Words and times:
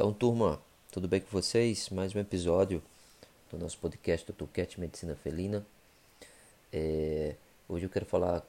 Então, 0.00 0.14
turma, 0.14 0.58
tudo 0.90 1.06
bem 1.06 1.20
com 1.20 1.28
vocês? 1.30 1.90
Mais 1.90 2.14
um 2.14 2.18
episódio 2.18 2.82
do 3.50 3.58
nosso 3.58 3.76
podcast 3.76 4.26
do 4.26 4.32
Tuquete 4.32 4.80
Medicina 4.80 5.14
Felina. 5.14 5.62
É, 6.72 7.34
hoje 7.68 7.84
eu 7.84 7.90
quero 7.90 8.06
falar 8.06 8.42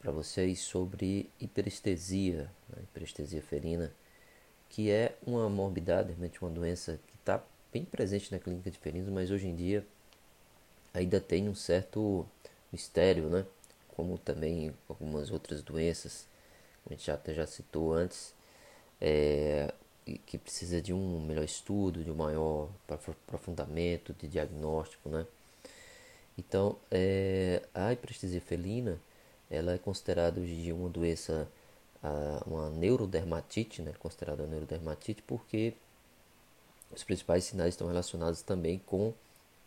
para 0.00 0.10
vocês 0.10 0.58
sobre 0.58 1.30
hiperestesia, 1.40 2.50
né? 2.68 2.82
hiperestesia 2.82 3.40
felina, 3.40 3.92
que 4.68 4.90
é 4.90 5.14
uma 5.24 5.48
morbidade, 5.48 6.08
realmente 6.08 6.42
uma 6.42 6.50
doença 6.50 6.98
que 7.06 7.14
está 7.14 7.40
bem 7.72 7.84
presente 7.84 8.32
na 8.32 8.40
clínica 8.40 8.68
de 8.68 8.78
felinos, 8.78 9.08
mas 9.08 9.30
hoje 9.30 9.46
em 9.46 9.54
dia 9.54 9.86
ainda 10.92 11.20
tem 11.20 11.48
um 11.48 11.54
certo 11.54 12.26
mistério, 12.72 13.30
né? 13.30 13.46
Como 13.94 14.18
também 14.18 14.74
algumas 14.88 15.30
outras 15.30 15.62
doenças, 15.62 16.26
a 16.84 16.92
gente 16.92 17.08
até 17.08 17.32
já 17.32 17.46
citou 17.46 17.92
antes. 17.92 18.34
É, 19.00 19.72
que 20.14 20.38
precisa 20.38 20.80
de 20.80 20.92
um 20.92 21.20
melhor 21.20 21.44
estudo, 21.44 22.04
de 22.04 22.10
um 22.10 22.14
maior 22.14 22.70
aprofundamento, 22.88 24.14
de 24.14 24.28
diagnóstico, 24.28 25.08
né? 25.08 25.26
Então, 26.38 26.76
é, 26.90 27.62
a 27.74 27.92
hiperestesia 27.92 28.40
felina, 28.40 29.00
ela 29.50 29.72
é 29.72 29.78
considerada 29.78 30.40
hoje 30.40 30.52
em 30.52 30.62
dia 30.62 30.74
uma 30.74 30.88
doença, 30.88 31.48
uma 32.46 32.70
neurodermatite, 32.70 33.82
né? 33.82 33.92
Considerada 33.98 34.46
neurodermatite 34.46 35.22
porque 35.22 35.74
os 36.92 37.02
principais 37.02 37.44
sinais 37.44 37.70
estão 37.70 37.88
relacionados 37.88 38.42
também 38.42 38.78
com 38.78 39.12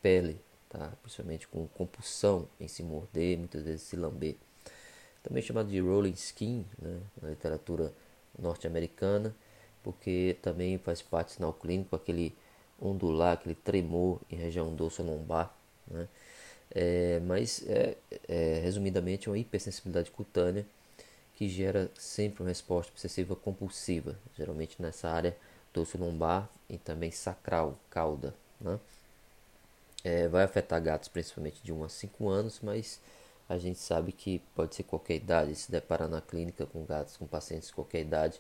pele, 0.02 0.40
tá? 0.70 0.94
Principalmente 1.02 1.48
com 1.48 1.68
compulsão 1.68 2.48
em 2.60 2.68
se 2.68 2.82
morder, 2.82 3.38
muitas 3.38 3.64
vezes 3.64 3.82
se 3.82 3.98
lamber. 3.98 4.38
Também 5.22 5.44
chamado 5.44 5.70
de 5.70 5.80
rolling 5.82 6.12
skin, 6.12 6.66
né? 6.82 7.02
Na 7.22 7.30
literatura 7.30 7.92
norte-americana 8.38 9.36
porque 9.84 10.38
também 10.42 10.78
faz 10.78 11.02
parte 11.02 11.28
do 11.28 11.32
sinal 11.34 11.54
clínico 11.54 11.96
aquele 11.96 12.36
ondular, 12.82 13.34
aquele 13.34 13.56
tremor 13.56 14.20
em 14.32 14.36
região 14.36 14.74
dorso 14.74 15.04
lombar, 15.04 15.54
né? 15.88 16.08
É, 16.72 17.20
mas 17.22 17.64
é, 17.68 17.98
é, 18.28 18.60
resumidamente 18.64 19.28
uma 19.30 19.38
hipersensibilidade 19.38 20.12
cutânea 20.12 20.66
que 21.36 21.50
gera 21.50 21.90
sempre 21.98 22.44
uma 22.44 22.50
resposta 22.50 22.92
obsessiva 22.92 23.36
compulsiva, 23.36 24.20
geralmente 24.38 24.82
nessa 24.82 25.10
área 25.10 25.36
dorso 25.74 25.98
lombar 25.98 26.50
e 26.70 26.78
também 26.78 27.12
sacral, 27.12 27.78
cauda, 27.90 28.34
né? 28.62 28.80
É, 30.04 30.28
vai 30.28 30.44
afetar 30.44 30.82
gatos 30.82 31.10
principalmente 31.10 31.62
de 31.64 31.74
1 31.74 31.84
a 31.84 31.90
5 31.90 32.30
anos, 32.30 32.60
mas 32.62 33.02
a 33.50 33.58
gente 33.58 33.80
sabe 33.80 34.12
que 34.12 34.40
pode 34.56 34.76
ser 34.76 34.84
qualquer 34.84 35.16
idade, 35.16 35.56
se 35.56 35.72
deparar 35.72 36.08
na 36.08 36.22
clínica 36.22 36.66
com 36.66 36.86
gatos, 36.86 37.18
com 37.18 37.26
pacientes 37.26 37.70
de 37.70 37.74
qualquer 37.74 38.02
idade, 38.02 38.40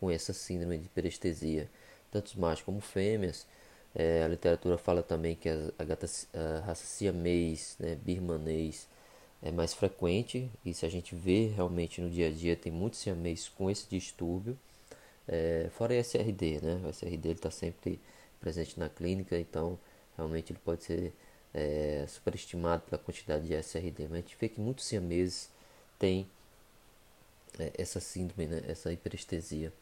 com 0.00 0.10
essa 0.10 0.32
síndrome 0.32 0.78
de 0.78 0.86
hiperestesia, 0.86 1.68
tanto 2.10 2.38
machos 2.40 2.64
como 2.64 2.80
fêmeas. 2.80 3.46
É, 3.94 4.22
a 4.22 4.28
literatura 4.28 4.78
fala 4.78 5.02
também 5.02 5.34
que 5.34 5.48
a, 5.48 5.54
a, 5.78 6.38
a 6.38 6.60
raça 6.60 6.84
siamês, 6.84 7.76
né, 7.78 7.96
birmanês, 7.96 8.86
é 9.42 9.50
mais 9.52 9.72
frequente 9.72 10.50
e 10.64 10.74
se 10.74 10.84
a 10.84 10.88
gente 10.88 11.14
vê 11.14 11.46
realmente 11.46 12.00
no 12.00 12.10
dia 12.10 12.28
a 12.28 12.30
dia 12.30 12.56
tem 12.56 12.72
muitos 12.72 13.00
siamês 13.00 13.48
com 13.48 13.70
esse 13.70 13.86
distúrbio. 13.88 14.58
É, 15.26 15.68
fora 15.72 15.92
o 15.94 15.96
SRD, 15.96 16.60
né? 16.62 16.80
O 16.84 16.88
SRD 16.90 17.30
está 17.32 17.50
sempre 17.50 18.00
presente 18.40 18.78
na 18.80 18.88
clínica, 18.88 19.38
então 19.38 19.78
realmente 20.16 20.52
ele 20.52 20.60
pode 20.64 20.84
ser 20.84 21.12
é, 21.54 22.04
superestimado 22.08 22.82
pela 22.84 22.98
quantidade 22.98 23.46
de 23.46 23.54
SRD. 23.54 24.04
Mas 24.08 24.12
a 24.12 24.20
gente 24.22 24.36
vê 24.40 24.48
que 24.48 24.60
muitos 24.60 24.86
siameses 24.86 25.50
têm 25.98 26.26
é, 27.58 27.72
essa 27.78 28.00
síndrome, 28.00 28.46
né? 28.46 28.62
essa 28.66 28.92
hiperestesia. 28.92 29.72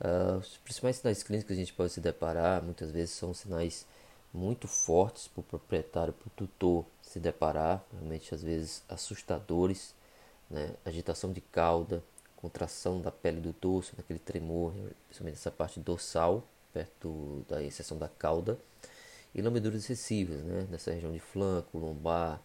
Uh, 0.00 0.38
os 0.38 0.56
principais 0.58 0.96
sinais 0.96 1.22
clínicos 1.22 1.46
que 1.46 1.52
a 1.52 1.56
gente 1.56 1.72
pode 1.72 1.92
se 1.92 2.00
deparar 2.00 2.62
muitas 2.62 2.90
vezes 2.90 3.14
são 3.14 3.32
sinais 3.32 3.86
muito 4.32 4.66
fortes 4.66 5.28
para 5.28 5.40
o 5.40 5.44
proprietário, 5.44 6.12
para 6.12 6.26
o 6.26 6.30
tutor 6.30 6.84
se 7.00 7.20
deparar, 7.20 7.84
realmente 7.92 8.34
às 8.34 8.42
vezes 8.42 8.82
assustadores, 8.88 9.94
né? 10.50 10.74
agitação 10.84 11.32
de 11.32 11.40
cauda, 11.40 12.02
contração 12.36 13.00
da 13.00 13.12
pele 13.12 13.40
do 13.40 13.52
dorso, 13.52 13.94
naquele 13.96 14.18
tremor, 14.18 14.74
principalmente 15.06 15.36
essa 15.36 15.52
parte 15.52 15.78
dorsal, 15.78 16.42
perto 16.72 17.46
da 17.48 17.62
exceção 17.62 17.96
da 17.96 18.08
cauda, 18.08 18.58
e 19.32 19.40
lambeduras 19.40 19.84
excessivas, 19.84 20.42
né? 20.42 20.66
nessa 20.68 20.92
região 20.92 21.12
de 21.12 21.20
flanco, 21.20 21.78
lombar, 21.78 22.42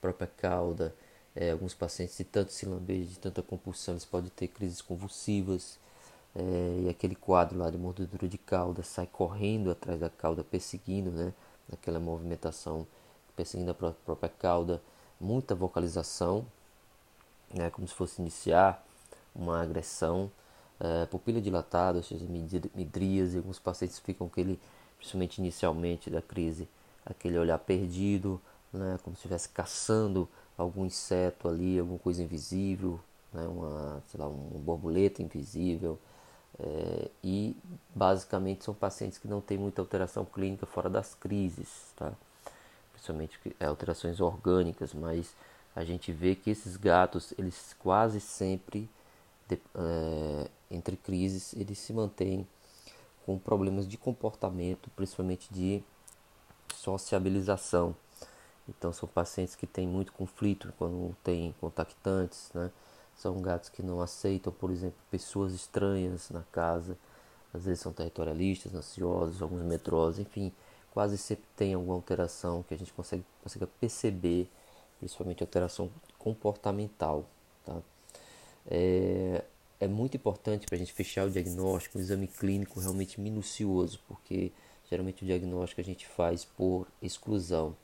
própria 0.00 0.26
cauda. 0.26 0.94
É, 1.36 1.52
alguns 1.52 1.74
pacientes 1.74 2.16
de 2.16 2.24
tanto 2.24 2.52
se 2.52 2.66
lamber, 2.66 3.04
de 3.04 3.18
tanta 3.18 3.40
compulsão, 3.40 3.94
eles 3.94 4.04
podem 4.04 4.30
ter 4.30 4.48
crises 4.48 4.82
convulsivas, 4.82 5.78
é, 6.34 6.82
e 6.84 6.88
aquele 6.88 7.14
quadro 7.14 7.58
lá 7.58 7.70
de 7.70 7.78
mordedura 7.78 8.28
de 8.28 8.38
cauda 8.38 8.82
sai 8.82 9.06
correndo 9.06 9.70
atrás 9.70 9.98
da 9.98 10.08
cauda, 10.08 10.44
perseguindo, 10.44 11.10
né? 11.10 11.32
Aquela 11.72 12.00
movimentação, 12.00 12.86
perseguindo 13.36 13.70
a 13.70 13.74
própria 13.74 14.28
cauda, 14.28 14.82
muita 15.20 15.54
vocalização, 15.54 16.46
né? 17.52 17.70
Como 17.70 17.86
se 17.86 17.94
fosse 17.94 18.20
iniciar 18.20 18.84
uma 19.34 19.62
agressão, 19.62 20.30
é, 20.78 21.06
pupila 21.06 21.40
dilatada, 21.40 21.98
ou 21.98 22.04
seja, 22.04 22.24
midríase, 22.74 23.36
alguns 23.36 23.58
pacientes 23.58 23.98
ficam 23.98 24.26
aquele, 24.26 24.58
principalmente 24.98 25.38
inicialmente 25.38 26.10
da 26.10 26.22
crise, 26.22 26.68
aquele 27.04 27.38
olhar 27.38 27.58
perdido, 27.58 28.40
né? 28.72 28.98
Como 29.02 29.16
se 29.16 29.20
estivesse 29.20 29.48
caçando 29.48 30.28
algum 30.56 30.84
inseto 30.86 31.48
ali, 31.48 31.78
alguma 31.78 31.98
coisa 31.98 32.22
invisível, 32.22 33.00
né? 33.32 33.46
Uma, 33.46 34.02
sei 34.08 34.20
lá, 34.20 34.28
uma 34.28 34.60
borboleta 34.60 35.22
invisível, 35.22 35.98
é, 36.58 37.10
e 37.22 37.56
basicamente 37.94 38.64
são 38.64 38.74
pacientes 38.74 39.18
que 39.18 39.28
não 39.28 39.40
têm 39.40 39.58
muita 39.58 39.80
alteração 39.80 40.24
clínica 40.24 40.66
fora 40.66 40.90
das 40.90 41.14
crises, 41.14 41.92
tá? 41.96 42.12
principalmente 42.92 43.38
é, 43.58 43.66
alterações 43.66 44.20
orgânicas, 44.20 44.92
mas 44.92 45.34
a 45.74 45.84
gente 45.84 46.12
vê 46.12 46.34
que 46.34 46.50
esses 46.50 46.76
gatos, 46.76 47.32
eles 47.38 47.74
quase 47.78 48.20
sempre, 48.20 48.88
de, 49.48 49.58
é, 49.74 50.48
entre 50.70 50.96
crises, 50.96 51.54
eles 51.54 51.78
se 51.78 51.92
mantêm 51.92 52.46
com 53.24 53.38
problemas 53.38 53.88
de 53.88 53.96
comportamento, 53.96 54.90
principalmente 54.90 55.48
de 55.52 55.82
sociabilização. 56.74 57.94
Então 58.68 58.92
são 58.92 59.08
pacientes 59.08 59.54
que 59.54 59.66
têm 59.66 59.86
muito 59.86 60.12
conflito 60.12 60.72
quando 60.78 61.16
tem 61.22 61.54
contactantes, 61.60 62.50
né? 62.54 62.70
São 63.20 63.38
gatos 63.42 63.68
que 63.68 63.82
não 63.82 64.00
aceitam, 64.00 64.50
por 64.50 64.70
exemplo, 64.70 64.96
pessoas 65.10 65.52
estranhas 65.52 66.30
na 66.30 66.42
casa. 66.50 66.96
Às 67.52 67.66
vezes 67.66 67.80
são 67.80 67.92
territorialistas, 67.92 68.74
ansiosos, 68.74 69.42
alguns 69.42 69.62
medrosos, 69.62 70.20
enfim, 70.20 70.50
quase 70.90 71.18
sempre 71.18 71.44
tem 71.54 71.74
alguma 71.74 71.96
alteração 71.96 72.62
que 72.62 72.72
a 72.72 72.78
gente 72.78 72.94
consegue, 72.94 73.22
consegue 73.42 73.66
perceber, 73.78 74.48
principalmente 74.98 75.42
alteração 75.42 75.90
comportamental. 76.18 77.26
Tá? 77.66 77.76
É, 78.66 79.44
é 79.78 79.86
muito 79.86 80.16
importante 80.16 80.64
para 80.64 80.76
a 80.76 80.78
gente 80.78 80.94
fechar 80.94 81.26
o 81.26 81.30
diagnóstico, 81.30 81.98
um 81.98 82.00
exame 82.00 82.26
clínico 82.26 82.80
realmente 82.80 83.20
minucioso, 83.20 84.00
porque 84.08 84.50
geralmente 84.88 85.24
o 85.24 85.26
diagnóstico 85.26 85.82
a 85.82 85.84
gente 85.84 86.06
faz 86.06 86.46
por 86.46 86.86
exclusão, 87.02 87.76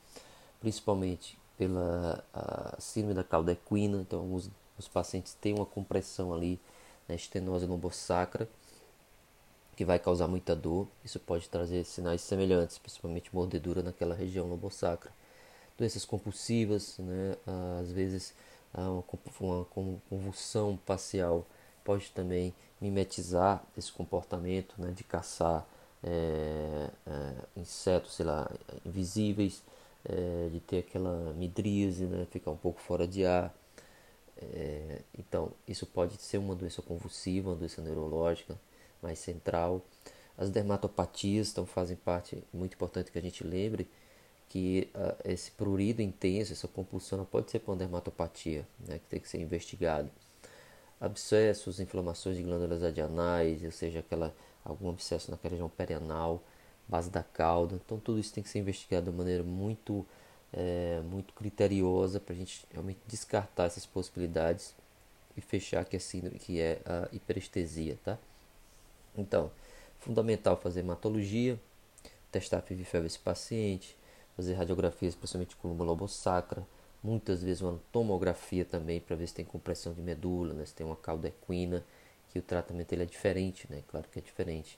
principalmente 0.59 1.37
pela 1.55 2.23
síndrome 2.79 3.13
da 3.13 3.23
cauda 3.23 3.51
equina, 3.51 4.01
então 4.01 4.19
alguns 4.19 4.49
os 4.77 4.87
pacientes 4.87 5.33
têm 5.33 5.53
uma 5.53 5.65
compressão 5.65 6.33
ali 6.33 6.59
na 7.07 7.15
estenose 7.15 7.65
lombosacra, 7.65 8.47
que 9.75 9.85
vai 9.85 9.99
causar 9.99 10.27
muita 10.27 10.55
dor. 10.55 10.87
Isso 11.05 11.19
pode 11.19 11.47
trazer 11.49 11.83
sinais 11.83 12.21
semelhantes, 12.21 12.77
principalmente 12.77 13.33
mordedura 13.33 13.81
naquela 13.83 14.15
região 14.15 14.47
lombosacra. 14.47 15.11
Doenças 15.77 16.03
compulsivas, 16.03 16.97
né? 16.97 17.37
às 17.79 17.91
vezes 17.91 18.33
uma, 18.73 19.65
convulsão 20.09 20.77
facial 20.85 21.45
pode 21.83 22.09
também 22.11 22.53
mimetizar 22.81 23.63
esse 23.77 23.91
comportamento 23.91 24.75
né? 24.79 24.91
de 24.91 25.03
caçar 25.03 25.67
é, 26.03 26.89
é, 27.05 27.33
insetos, 27.55 28.15
sei 28.15 28.25
lá, 28.25 28.49
invisíveis, 28.85 29.63
é, 30.03 30.49
de 30.51 30.59
ter 30.59 30.79
aquela 30.79 31.33
midríase, 31.33 32.05
né? 32.05 32.25
ficar 32.31 32.51
um 32.51 32.57
pouco 32.57 32.81
fora 32.81 33.07
de 33.07 33.25
ar. 33.25 33.53
É, 34.39 35.01
então, 35.17 35.51
isso 35.67 35.85
pode 35.85 36.21
ser 36.21 36.37
uma 36.37 36.55
doença 36.55 36.81
convulsiva, 36.81 37.49
uma 37.49 37.55
doença 37.55 37.81
neurológica 37.81 38.57
mais 39.01 39.19
central. 39.19 39.83
As 40.37 40.49
dermatopatias 40.49 41.51
então, 41.51 41.65
fazem 41.65 41.97
parte, 41.97 42.43
muito 42.53 42.75
importante 42.75 43.11
que 43.11 43.17
a 43.17 43.21
gente 43.21 43.43
lembre, 43.43 43.89
que 44.49 44.89
uh, 44.95 45.15
esse 45.25 45.51
prurido 45.51 46.01
intenso, 46.01 46.53
essa 46.53 46.67
compulsão, 46.67 47.25
pode 47.25 47.51
ser 47.51 47.59
por 47.59 47.71
uma 47.71 47.77
dermatopatia, 47.77 48.65
né, 48.87 48.99
que 48.99 49.05
tem 49.07 49.19
que 49.19 49.27
ser 49.27 49.41
investigado. 49.41 50.09
Abscessos, 51.01 51.79
inflamações 51.79 52.37
de 52.37 52.43
glândulas 52.43 52.83
adrenais, 52.83 53.63
ou 53.63 53.71
seja, 53.71 53.99
aquela, 53.99 54.33
algum 54.63 54.89
abscesso 54.89 55.29
naquela 55.31 55.51
região 55.51 55.69
perianal, 55.69 56.41
base 56.87 57.09
da 57.09 57.23
cauda. 57.23 57.75
Então, 57.83 57.99
tudo 57.99 58.19
isso 58.19 58.33
tem 58.33 58.43
que 58.43 58.49
ser 58.49 58.59
investigado 58.59 59.11
de 59.11 59.17
maneira 59.17 59.43
muito 59.43 60.05
é, 60.53 61.01
muito 61.03 61.33
criteriosa 61.33 62.19
para 62.19 62.33
a 62.33 62.37
gente 62.37 62.65
realmente 62.71 62.99
descartar 63.07 63.65
essas 63.65 63.85
possibilidades 63.85 64.75
e 65.35 65.41
fechar 65.41 65.85
que 65.85 65.95
é, 65.95 65.99
síndrome, 65.99 66.39
que 66.39 66.59
é 66.59 66.81
a 66.85 67.07
hiperestesia, 67.13 67.97
tá? 68.03 68.17
Então, 69.15 69.51
fundamental 69.99 70.57
fazer 70.57 70.81
hematologia, 70.81 71.59
testar 72.31 72.61
FIV 72.61 72.83
febre 72.85 73.07
esse 73.07 73.19
paciente, 73.19 73.95
fazer 74.35 74.53
radiografias, 74.53 75.15
principalmente 75.15 75.55
coluna 75.55 75.83
lobosacra, 75.83 76.65
muitas 77.03 77.43
vezes 77.43 77.61
uma 77.61 77.79
tomografia 77.91 78.65
também 78.65 78.99
para 78.99 79.15
ver 79.15 79.27
se 79.27 79.33
tem 79.33 79.45
compressão 79.45 79.93
de 79.93 80.01
medula, 80.01 80.53
né, 80.53 80.65
se 80.65 80.73
tem 80.73 80.85
uma 80.85 80.95
cauda 80.95 81.27
equina, 81.27 81.83
que 82.29 82.39
o 82.39 82.41
tratamento 82.41 82.91
ele 82.93 83.03
é 83.03 83.05
diferente, 83.05 83.67
né, 83.69 83.83
claro 83.87 84.07
que 84.11 84.19
é 84.19 84.21
diferente. 84.21 84.77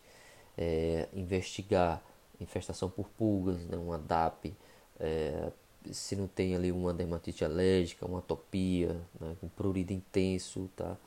É, 0.57 1.07
investigar 1.13 2.01
infestação 2.39 2.89
por 2.89 3.07
pulgas, 3.09 3.65
né, 3.65 3.77
uma 3.77 3.97
DAP, 3.97 4.53
é, 4.99 5.51
se 5.91 6.15
não 6.15 6.27
tem 6.27 6.55
ali 6.55 6.71
uma 6.71 6.93
dermatite 6.93 7.45
alérgica, 7.45 8.05
uma 8.05 8.19
atopia, 8.19 8.93
né, 9.19 9.35
um 9.41 9.47
prurido 9.47 9.93
intenso, 9.93 10.69
tá? 10.75 10.97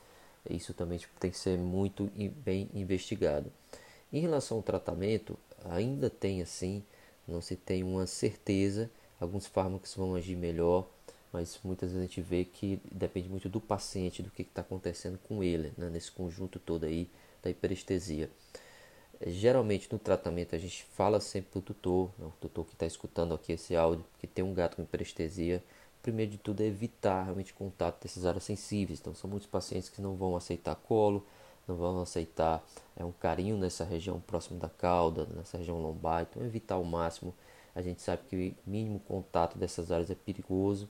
Isso 0.49 0.75
também 0.75 0.99
tipo, 0.99 1.13
tem 1.21 1.31
que 1.31 1.39
ser 1.39 1.57
muito 1.59 2.11
bem 2.45 2.69
investigado. 2.75 3.53
Em 4.13 4.21
relação 4.21 4.57
ao 4.57 4.63
tratamento, 4.63 5.39
ainda 5.65 6.11
tem 6.11 6.43
assim, 6.43 6.83
não 7.27 7.41
se 7.41 7.57
tem 7.57 7.83
uma 7.83 8.07
certeza. 8.07 8.91
Alguns 9.21 9.47
fármacos 9.47 9.95
vão 9.95 10.15
agir 10.15 10.37
melhor, 10.37 10.89
mas 11.33 11.59
muitas 11.63 11.91
vezes 11.93 12.05
a 12.05 12.07
gente 12.07 12.21
vê 12.21 12.45
que 12.45 12.81
depende 12.91 13.29
muito 13.29 13.49
do 13.49 13.61
paciente, 13.61 14.23
do 14.23 14.31
que 14.31 14.43
está 14.43 14.63
acontecendo 14.63 15.19
com 15.29 15.43
ele, 15.45 15.73
né, 15.79 15.89
nesse 15.89 16.11
conjunto 16.11 16.59
todo 16.59 16.85
aí 16.85 17.09
da 17.43 17.51
hiperestesia. 17.51 18.29
Geralmente 19.27 19.89
no 19.93 19.99
tratamento 19.99 20.55
a 20.55 20.59
gente 20.59 20.85
fala 20.97 21.21
sempre 21.21 21.51
para 21.53 21.59
o 21.59 21.63
tutor, 21.63 22.11
né, 22.19 22.27
o 22.27 22.33
tutor 22.41 22.65
que 22.65 22.73
está 22.73 22.87
escutando 22.87 23.35
aqui 23.35 23.53
esse 23.53 23.77
áudio, 23.77 24.05
que 24.19 24.27
tem 24.27 24.45
um 24.45 24.53
gato 24.53 24.77
com 24.77 24.83
hiperestesia, 24.83 25.63
primeiro 26.03 26.33
de 26.33 26.39
tudo 26.39 26.61
é 26.61 26.67
evitar 26.67 27.23
realmente 27.23 27.55
contato 27.55 28.03
dessas 28.03 28.27
áreas 28.27 28.43
sensíveis. 28.43 28.99
Então 29.01 29.15
são 29.15 29.31
muitos 29.31 29.49
pacientes 29.49 29.89
que 29.89 30.03
não 30.03 30.17
vão 30.17 30.37
aceitar 30.37 30.75
colo, 30.75 31.25
não 31.67 31.77
vão 31.77 32.03
aceitar 32.03 32.65
é, 32.97 33.05
um 33.05 33.13
carinho 33.13 33.57
nessa 33.57 33.85
região 33.85 34.21
próximo 34.21 34.59
da 34.59 34.69
cauda, 34.69 35.27
nessa 35.37 35.59
região 35.59 35.81
lombar. 35.81 36.27
Então 36.29 36.45
evitar 36.45 36.75
ao 36.75 36.85
máximo. 36.85 37.33
A 37.75 37.81
gente 37.81 38.03
sabe 38.03 38.23
que 38.29 38.55
o 38.67 38.71
mínimo 38.71 39.01
contato 39.01 39.57
dessas 39.57 39.91
áreas 39.93 40.11
é 40.11 40.15
perigoso. 40.15 40.89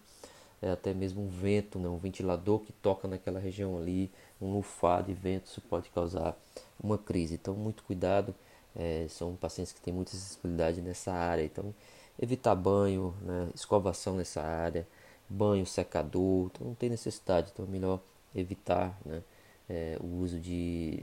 É 0.63 0.71
até 0.71 0.95
mesmo 0.95 1.23
um 1.25 1.29
vento, 1.29 1.79
né, 1.79 1.89
um 1.89 1.99
ventilador 1.99 2.61
que 2.61 2.73
toca 2.73 3.09
naquela 3.09 3.41
região 3.41 3.77
ali, 3.77 4.11
um 4.41 4.53
lufar 4.53 5.03
de 5.03 5.13
vento, 5.13 5.47
isso 5.47 5.61
pode 5.63 5.91
causar 5.91 6.37
uma 6.83 6.97
crise. 6.97 7.35
Então, 7.35 7.55
muito 7.55 7.83
cuidado. 7.83 8.35
É, 8.75 9.07
são 9.09 9.35
pacientes 9.37 9.73
que 9.73 9.81
têm 9.81 9.93
muita 9.93 10.13
sensibilidade 10.13 10.81
nessa 10.81 11.13
área. 11.13 11.43
Então, 11.43 11.75
evitar 12.21 12.55
banho, 12.55 13.15
né, 13.23 13.49
escovação 13.55 14.17
nessa 14.17 14.41
área, 14.41 14.87
banho 15.29 15.67
secador. 15.67 16.47
Então, 16.47 16.69
não 16.69 16.75
tem 16.75 16.89
necessidade. 16.91 17.51
Então, 17.53 17.65
é 17.67 17.69
melhor 17.69 18.01
evitar 18.35 18.97
né, 19.05 19.23
é, 19.69 19.99
o 20.01 20.07
uso 20.23 20.39
de, 20.39 21.03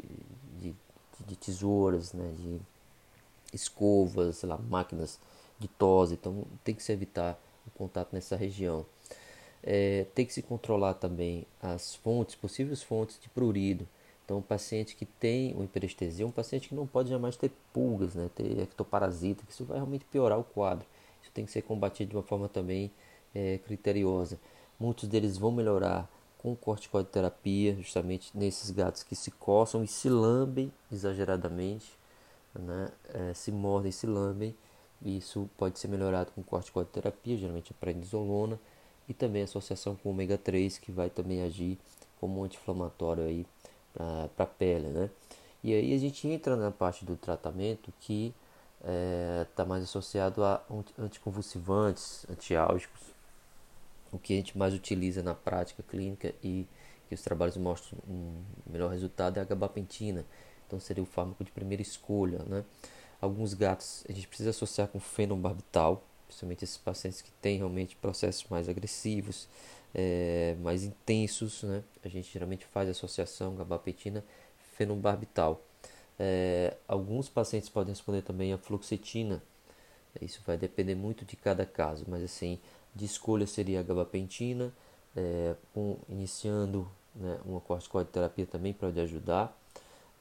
de, 0.57 0.75
de, 1.27 1.35
tesouras, 1.35 2.13
né, 2.13 2.33
de 2.37 2.59
escovas, 3.53 4.37
sei 4.37 4.49
lá, 4.49 4.57
máquinas 4.57 5.19
de 5.59 5.67
tosse. 5.67 6.13
Então, 6.13 6.45
tem 6.63 6.73
que 6.73 6.83
se 6.83 6.91
evitar 6.91 7.39
o 7.67 7.71
contato 7.71 8.13
nessa 8.13 8.35
região. 8.35 8.85
É, 9.63 10.05
tem 10.15 10.25
que 10.25 10.33
se 10.33 10.41
controlar 10.41 10.93
também 10.95 11.45
as 11.61 11.95
fontes, 11.95 12.35
possíveis 12.35 12.81
fontes 12.81 13.19
de 13.19 13.29
prurido. 13.29 13.87
Então, 14.29 14.37
o 14.37 14.43
paciente 14.43 14.95
que 14.95 15.05
tem 15.05 15.53
uma 15.53 15.65
hiperestesia 15.65 16.25
um 16.25 16.31
paciente 16.31 16.69
que 16.69 16.75
não 16.75 16.85
pode 16.85 17.09
jamais 17.09 17.35
ter 17.35 17.51
pulgas, 17.73 18.13
né, 18.13 18.29
ter 18.35 18.59
ectoparasita, 18.59 19.43
que 19.43 19.51
isso 19.51 19.65
vai 19.65 19.77
realmente 19.77 20.05
piorar 20.05 20.39
o 20.39 20.43
quadro. 20.43 20.85
Isso 21.21 21.31
tem 21.33 21.45
que 21.45 21.51
ser 21.51 21.63
combatido 21.63 22.11
de 22.11 22.15
uma 22.15 22.21
forma 22.21 22.47
também 22.47 22.91
é, 23.33 23.57
criteriosa. 23.57 24.39
Muitos 24.79 25.09
deles 25.09 25.35
vão 25.37 25.51
melhorar 25.51 26.07
com 26.37 26.55
corticoterapia, 26.55 27.75
justamente 27.75 28.29
nesses 28.37 28.69
gatos 28.69 29.01
que 29.01 29.15
se 29.15 29.31
coçam 29.31 29.83
e 29.83 29.87
se 29.87 30.07
lambem 30.09 30.71
exageradamente, 30.91 31.91
né, 32.53 32.89
é, 33.13 33.33
se 33.33 33.51
mordem 33.51 33.91
se 33.91 34.05
lambem. 34.05 34.55
Isso 35.01 35.49
pode 35.57 35.79
ser 35.79 35.87
melhorado 35.87 36.31
com 36.33 36.43
corticoterapia, 36.43 37.35
geralmente 37.35 37.71
a 37.71 37.79
prednisolona, 37.79 38.59
e 39.09 39.13
também 39.13 39.41
associação 39.41 39.95
com 39.95 40.11
ômega 40.11 40.37
3, 40.37 40.77
que 40.77 40.91
vai 40.91 41.09
também 41.09 41.41
agir 41.41 41.77
como 42.19 42.43
anti-inflamatório 42.43 43.23
aí 43.23 43.45
para 44.35 44.43
a 44.43 44.45
pele, 44.45 44.87
né? 44.87 45.09
E 45.63 45.73
aí 45.73 45.93
a 45.93 45.97
gente 45.97 46.27
entra 46.27 46.55
na 46.55 46.71
parte 46.71 47.03
do 47.03 47.17
tratamento 47.17 47.91
que 47.99 48.33
está 48.79 48.91
é, 48.91 49.47
tá 49.55 49.65
mais 49.65 49.83
associado 49.83 50.43
a 50.43 50.63
anticonvulsivantes, 50.97 52.25
antiálgicos, 52.29 53.01
o 54.11 54.17
que 54.17 54.33
a 54.33 54.35
gente 54.37 54.57
mais 54.57 54.73
utiliza 54.73 55.21
na 55.21 55.35
prática 55.35 55.83
clínica 55.83 56.33
e 56.43 56.65
que 57.07 57.15
os 57.15 57.21
trabalhos 57.21 57.57
mostram 57.57 57.99
um 58.07 58.41
melhor 58.65 58.91
resultado 58.91 59.37
é 59.37 59.41
a 59.41 59.43
gabapentina. 59.43 60.23
Então 60.65 60.79
seria 60.79 61.03
o 61.03 61.05
fármaco 61.05 61.43
de 61.43 61.51
primeira 61.51 61.81
escolha, 61.81 62.39
né? 62.47 62.63
Alguns 63.19 63.53
gatos 63.53 64.05
a 64.07 64.13
gente 64.13 64.27
precisa 64.27 64.51
associar 64.51 64.87
com 64.87 64.99
fenobarbital, 64.99 66.03
principalmente 66.29 66.63
esses 66.63 66.77
pacientes 66.77 67.21
que 67.21 67.31
têm 67.41 67.57
realmente 67.57 67.95
processos 67.95 68.45
mais 68.49 68.69
agressivos, 68.69 69.49
é, 69.95 70.55
mais 70.61 70.83
intensos, 70.83 71.63
né? 71.63 71.83
A 72.05 72.07
gente 72.07 72.31
geralmente 72.31 72.65
faz 72.67 72.87
associação 72.87 73.55
gabapentina 73.55 74.23
fenobarbital. 74.77 75.59
É, 76.19 76.77
alguns 76.87 77.27
pacientes 77.27 77.67
podem 77.67 77.93
responder 77.93 78.21
também 78.21 78.53
a 78.53 78.59
fluoxetina. 78.59 79.41
Isso 80.21 80.41
vai 80.45 80.55
depender 80.55 80.93
muito 80.93 81.25
de 81.25 81.35
cada 81.35 81.65
caso, 81.65 82.05
mas 82.07 82.23
assim, 82.23 82.59
de 82.93 83.05
escolha 83.05 83.47
seria 83.47 83.79
a 83.79 83.83
gabapentina, 83.83 84.71
é, 85.15 85.55
um, 85.75 85.97
iniciando 86.07 86.89
né, 87.15 87.39
uma 87.43 87.59
corticoterapia 87.59 88.45
também 88.45 88.71
pode 88.71 88.99
ajudar. 88.99 89.57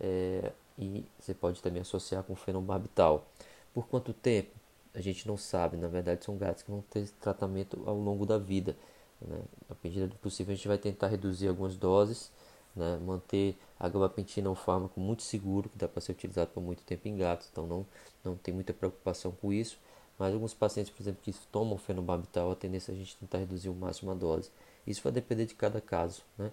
É, 0.00 0.52
e 0.78 1.04
você 1.18 1.34
pode 1.34 1.60
também 1.60 1.82
associar 1.82 2.22
com 2.22 2.34
fenobarbital. 2.34 3.26
Por 3.74 3.86
quanto 3.88 4.14
tempo? 4.14 4.58
A 4.94 5.00
gente 5.00 5.26
não 5.26 5.36
sabe. 5.36 5.76
Na 5.76 5.88
verdade, 5.88 6.24
são 6.24 6.36
gatos 6.36 6.62
que 6.62 6.70
vão 6.70 6.82
ter 6.90 7.08
tratamento 7.20 7.82
ao 7.86 7.96
longo 7.96 8.26
da 8.26 8.38
vida. 8.38 8.76
Né? 9.20 9.38
Na 9.68 9.76
medida 9.82 10.06
do 10.06 10.16
possível, 10.16 10.52
a 10.52 10.56
gente 10.56 10.68
vai 10.68 10.78
tentar 10.78 11.08
reduzir 11.08 11.48
algumas 11.48 11.76
doses, 11.76 12.30
né? 12.74 12.98
manter 13.04 13.56
a 13.78 13.88
gabapentina 13.88 14.50
um 14.50 14.54
fármaco 14.54 15.00
muito 15.00 15.22
seguro, 15.22 15.68
que 15.68 15.78
dá 15.78 15.88
para 15.88 16.00
ser 16.00 16.12
utilizado 16.12 16.50
por 16.52 16.62
muito 16.62 16.82
tempo 16.82 17.08
em 17.08 17.16
gatos, 17.16 17.48
então 17.50 17.66
não, 17.66 17.86
não 18.24 18.36
tem 18.36 18.52
muita 18.52 18.72
preocupação 18.72 19.32
com 19.32 19.52
isso. 19.52 19.78
Mas 20.18 20.34
alguns 20.34 20.52
pacientes, 20.52 20.92
por 20.92 21.02
exemplo, 21.02 21.20
que 21.22 21.32
tomam 21.52 21.78
fenobarbital, 21.78 22.50
a 22.50 22.56
tendência 22.56 22.90
é 22.90 22.94
a 22.94 22.98
gente 22.98 23.16
tentar 23.16 23.38
reduzir 23.38 23.68
o 23.68 23.74
máximo 23.74 24.10
a 24.10 24.14
dose. 24.14 24.50
Isso 24.86 25.00
vai 25.02 25.12
depender 25.12 25.46
de 25.46 25.54
cada 25.54 25.80
caso. 25.80 26.22
Né? 26.36 26.50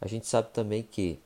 A 0.00 0.08
gente 0.08 0.26
sabe 0.26 0.48
também 0.52 0.82
que, 0.82 1.20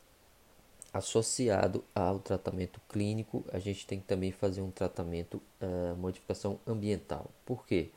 associado 0.92 1.84
ao 1.94 2.18
tratamento 2.18 2.80
clínico, 2.88 3.44
a 3.52 3.58
gente 3.58 3.86
tem 3.86 4.00
que 4.00 4.06
também 4.06 4.32
fazer 4.32 4.60
um 4.60 4.70
tratamento, 4.70 5.42
uh, 5.60 5.96
modificação 5.96 6.58
ambiental. 6.66 7.30
Por 7.44 7.66
quê? 7.66 7.90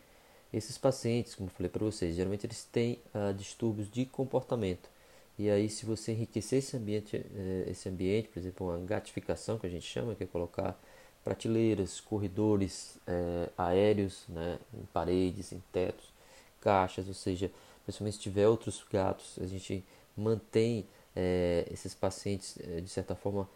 Esses 0.54 0.78
pacientes, 0.78 1.36
como 1.36 1.48
eu 1.50 1.54
falei 1.54 1.70
para 1.70 1.86
vocês, 1.86 2.16
geralmente 2.16 2.46
eles 2.46 2.66
têm 2.66 3.00
uh, 3.16 3.34
distúrbios 3.34 3.90
de 3.90 4.06
comportamento. 4.06 4.90
E 5.40 5.50
aí, 5.50 5.70
se 5.70 5.86
você 5.86 6.12
enriquecer 6.12 6.60
esse 6.60 6.76
ambiente, 6.76 7.18
uh, 7.18 7.70
esse 7.70 7.88
ambiente, 7.88 8.28
por 8.28 8.40
exemplo, 8.40 8.68
uma 8.68 8.86
gatificação 8.86 9.58
que 9.58 9.66
a 9.66 9.70
gente 9.70 9.86
chama, 9.86 10.14
que 10.14 10.24
é 10.24 10.28
colocar 10.28 10.78
prateleiras, 11.24 12.02
corredores 12.02 12.98
uh, 13.08 13.52
aéreos, 13.58 14.26
né, 14.28 14.60
em 14.74 14.86
paredes, 14.88 15.54
em 15.54 15.64
tetos, 15.72 16.12
caixas, 16.60 17.08
ou 17.08 17.14
seja, 17.14 17.50
principalmente 17.84 18.16
se 18.16 18.22
tiver 18.22 18.48
outros 18.48 18.84
gatos, 18.92 19.38
a 19.40 19.46
gente 19.46 19.84
mantém 20.18 20.86
eh, 21.16 21.66
esses 21.72 21.94
pacientes 21.94 22.58
de 22.84 22.90
certa 22.90 23.16
forma 23.16 23.50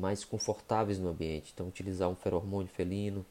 mais 0.00 0.24
confortáveis 0.24 0.98
no 0.98 1.08
ambiente. 1.08 1.52
Então, 1.54 1.68
utilizar 1.68 2.08
um 2.08 2.16
feromônio 2.16 2.68
felino, 2.68 3.24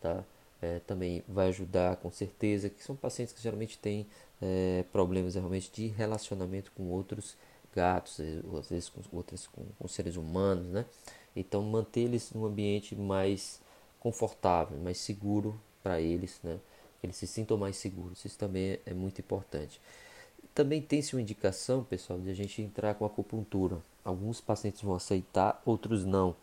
tá? 0.00 0.24
é, 0.60 0.80
também 0.80 1.22
vai 1.28 1.48
ajudar 1.48 1.96
com 1.96 2.10
certeza, 2.10 2.68
que 2.68 2.82
são 2.82 2.96
pacientes 2.96 3.32
que 3.32 3.40
geralmente 3.40 3.78
têm 3.78 4.06
é, 4.42 4.84
problemas 4.92 5.34
realmente 5.34 5.70
de 5.72 5.88
relacionamento 5.88 6.72
com 6.72 6.90
outros 6.90 7.36
gatos, 7.74 8.20
às 8.58 8.68
vezes 8.68 8.88
com 8.88 9.00
outros 9.12 9.46
com, 9.46 9.64
com 9.78 9.88
seres 9.88 10.16
humanos, 10.16 10.66
né? 10.66 10.84
Então 11.36 11.62
manter 11.62 12.00
eles 12.00 12.32
num 12.32 12.44
ambiente 12.44 12.96
mais 12.96 13.60
confortável, 14.00 14.76
mais 14.78 14.98
seguro 14.98 15.60
para 15.82 16.00
eles, 16.00 16.40
né? 16.42 16.58
Que 17.00 17.06
eles 17.06 17.16
se 17.16 17.26
sintam 17.26 17.56
mais 17.56 17.76
seguros. 17.76 18.24
Isso 18.24 18.38
também 18.38 18.80
é 18.84 18.92
muito 18.92 19.20
importante. 19.20 19.80
Também 20.54 20.82
tem-se 20.82 21.14
uma 21.14 21.22
indicação, 21.22 21.84
pessoal, 21.84 22.18
de 22.18 22.30
a 22.30 22.34
gente 22.34 22.60
entrar 22.60 22.94
com 22.94 23.04
acupuntura. 23.04 23.78
Alguns 24.04 24.40
pacientes 24.40 24.82
vão 24.82 24.94
aceitar, 24.94 25.62
outros 25.64 26.04
não. 26.04 26.34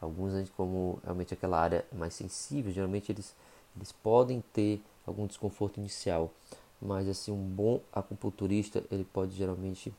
Alguns, 0.00 0.50
como 0.50 1.00
realmente 1.02 1.32
aquela 1.32 1.58
área 1.58 1.84
mais 1.92 2.14
sensível, 2.14 2.72
geralmente 2.72 3.10
eles 3.10 3.34
eles 3.76 3.92
podem 3.92 4.42
ter 4.52 4.80
algum 5.06 5.26
desconforto 5.26 5.78
inicial, 5.78 6.32
mas 6.80 7.08
assim 7.08 7.32
um 7.32 7.42
bom 7.42 7.80
acupunturista 7.92 8.84
ele 8.90 9.04
pode 9.04 9.34
geralmente, 9.34 9.92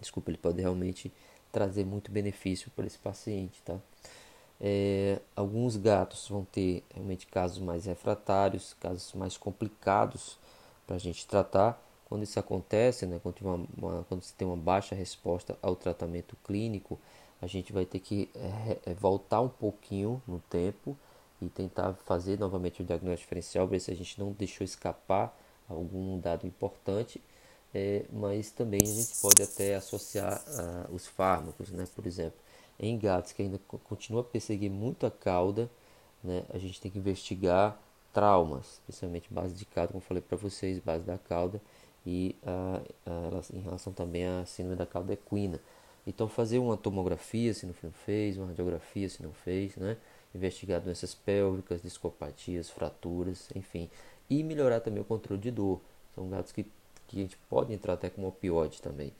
desculpa, 0.00 0.30
ele 0.30 0.38
pode 0.38 0.60
realmente 0.60 1.10
trazer 1.50 1.84
muito 1.84 2.10
benefício 2.10 2.70
para 2.74 2.86
esse 2.86 2.98
paciente, 2.98 3.62
tá? 3.62 3.78
É, 4.60 5.20
alguns 5.34 5.76
gatos 5.76 6.28
vão 6.28 6.44
ter 6.44 6.84
realmente 6.94 7.26
casos 7.26 7.58
mais 7.58 7.86
refratários, 7.86 8.74
casos 8.80 9.12
mais 9.14 9.36
complicados 9.36 10.38
para 10.86 10.96
a 10.96 10.98
gente 10.98 11.26
tratar. 11.26 11.80
Quando 12.14 12.22
isso 12.22 12.38
acontece, 12.38 13.06
né, 13.06 13.18
quando, 13.20 13.40
uma, 13.40 13.66
uma, 13.76 14.04
quando 14.04 14.22
você 14.22 14.32
tem 14.38 14.46
uma 14.46 14.56
baixa 14.56 14.94
resposta 14.94 15.58
ao 15.60 15.74
tratamento 15.74 16.36
clínico, 16.44 16.96
a 17.42 17.46
gente 17.48 17.72
vai 17.72 17.84
ter 17.84 17.98
que 17.98 18.30
é, 18.36 18.94
voltar 18.94 19.40
um 19.40 19.48
pouquinho 19.48 20.22
no 20.24 20.38
tempo 20.48 20.96
e 21.42 21.48
tentar 21.48 21.92
fazer 22.06 22.38
novamente 22.38 22.80
o 22.82 22.84
diagnóstico 22.84 23.24
diferencial, 23.24 23.66
ver 23.66 23.80
se 23.80 23.90
a 23.90 23.96
gente 23.96 24.16
não 24.20 24.30
deixou 24.30 24.64
escapar 24.64 25.36
algum 25.68 26.16
dado 26.20 26.46
importante, 26.46 27.20
é, 27.74 28.04
mas 28.12 28.52
também 28.52 28.80
a 28.80 28.86
gente 28.86 29.20
pode 29.20 29.42
até 29.42 29.74
associar 29.74 30.40
ah, 30.46 30.86
os 30.92 31.08
fármacos, 31.08 31.72
né? 31.72 31.84
por 31.96 32.06
exemplo, 32.06 32.38
em 32.78 32.96
gatos 32.96 33.32
que 33.32 33.42
ainda 33.42 33.58
continua 33.82 34.20
a 34.20 34.24
perseguir 34.24 34.70
muito 34.70 35.04
a 35.04 35.10
cauda, 35.10 35.68
né? 36.22 36.44
a 36.50 36.58
gente 36.58 36.80
tem 36.80 36.92
que 36.92 36.98
investigar 36.98 37.76
traumas, 38.12 38.74
especialmente 38.74 39.34
base 39.34 39.54
de 39.54 39.64
cauda, 39.64 39.90
como 39.90 40.00
falei 40.00 40.22
para 40.22 40.36
vocês, 40.36 40.78
base 40.78 41.02
da 41.02 41.18
cauda 41.18 41.60
e 42.06 42.36
ah, 42.44 42.82
ah, 43.06 43.40
em 43.52 43.60
relação 43.60 43.92
também 43.92 44.26
à 44.26 44.44
síndrome 44.44 44.76
da 44.76 44.86
cauda. 44.86 45.18
Então 46.06 46.28
fazer 46.28 46.58
uma 46.58 46.76
tomografia 46.76 47.54
se 47.54 47.66
não 47.66 47.74
fez, 48.04 48.36
uma 48.36 48.48
radiografia 48.48 49.08
se 49.08 49.22
não 49.22 49.32
fez, 49.32 49.76
né? 49.76 49.96
investigar 50.34 50.80
doenças 50.80 51.14
pélvicas, 51.14 51.80
discopatias, 51.80 52.68
fraturas, 52.68 53.48
enfim. 53.54 53.88
E 54.28 54.42
melhorar 54.42 54.80
também 54.80 55.00
o 55.00 55.04
controle 55.04 55.40
de 55.40 55.50
dor. 55.50 55.80
São 56.14 56.28
gatos 56.28 56.52
que, 56.52 56.66
que 57.06 57.18
a 57.18 57.22
gente 57.22 57.36
pode 57.48 57.72
entrar 57.72 57.94
até 57.94 58.10
com 58.10 58.26
opioide 58.26 58.82
também. 58.82 59.12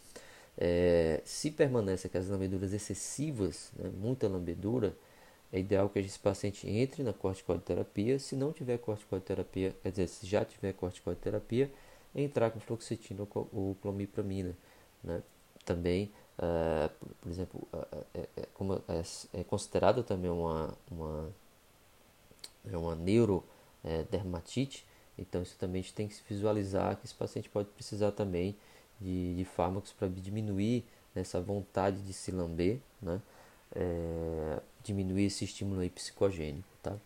É, 0.56 1.20
se 1.24 1.50
permanece 1.50 2.06
aquelas 2.06 2.28
lambeduras 2.28 2.72
excessivas, 2.72 3.72
né, 3.76 3.90
muita 4.00 4.28
lambedura, 4.28 4.94
é 5.52 5.60
ideal 5.60 5.88
que 5.88 5.98
esse 6.00 6.18
paciente 6.18 6.68
entre 6.68 7.02
na 7.02 7.12
corticoterapia. 7.12 8.18
Se 8.18 8.34
não 8.34 8.52
tiver 8.52 8.78
corticoterapia, 8.78 9.74
quer 9.82 9.90
dizer, 9.90 10.08
se 10.08 10.26
já 10.26 10.44
tiver 10.44 10.72
corticoterapia, 10.72 11.70
entrar 12.14 12.50
com 12.50 12.60
fluoxetina 12.60 13.26
ou 13.32 13.76
clomipramina. 13.80 14.56
Né? 15.02 15.22
Também 15.64 16.10
Uh, 16.36 16.90
por 17.20 17.30
exemplo, 17.30 17.68
uh, 17.72 18.04
é, 18.12 18.28
é, 18.36 18.46
como 18.54 18.74
é, 18.88 19.02
é, 19.32 19.44
considerado 19.44 20.02
também 20.02 20.28
uma, 20.28 20.76
uma, 20.90 21.32
é 22.68 22.76
uma 22.76 22.96
neurodermatite, 22.96 24.84
então 25.16 25.42
isso 25.42 25.56
também 25.56 25.78
a 25.78 25.82
gente 25.82 25.94
tem 25.94 26.08
que 26.08 26.16
visualizar 26.28 26.96
que 26.96 27.06
esse 27.06 27.14
paciente 27.14 27.48
pode 27.48 27.68
precisar 27.68 28.10
também 28.10 28.56
de, 29.00 29.36
de 29.36 29.44
fármacos 29.44 29.92
para 29.92 30.08
diminuir 30.08 30.84
essa 31.14 31.40
vontade 31.40 31.98
de 32.02 32.12
se 32.12 32.32
lamber, 32.32 32.80
né? 33.00 33.22
É, 33.76 34.60
diminuir 34.82 35.26
esse 35.26 35.44
estímulo 35.44 35.80
aí 35.80 35.90
psicogênico, 35.90 36.66
tá? 36.82 36.96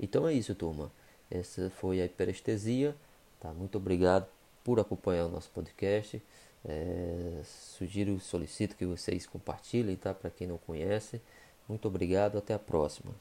Então 0.00 0.26
é 0.26 0.32
isso, 0.32 0.54
turma. 0.54 0.90
Essa 1.30 1.70
foi 1.70 2.00
a 2.00 2.04
hiperestesia, 2.06 2.96
tá? 3.40 3.52
Muito 3.52 3.78
obrigado 3.78 4.26
por 4.64 4.80
acompanhar 4.80 5.26
o 5.26 5.28
nosso 5.28 5.50
podcast. 5.50 6.20
É, 6.64 7.42
sugiro, 7.44 8.18
solicito 8.18 8.74
que 8.74 8.86
vocês 8.86 9.26
compartilhem, 9.26 9.96
tá? 9.96 10.14
Para 10.14 10.30
quem 10.30 10.46
não 10.46 10.58
conhece. 10.58 11.20
Muito 11.68 11.86
obrigado, 11.86 12.38
até 12.38 12.54
a 12.54 12.58
próxima. 12.58 13.14